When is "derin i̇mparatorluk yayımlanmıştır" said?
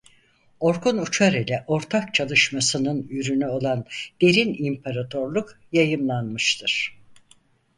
4.21-6.97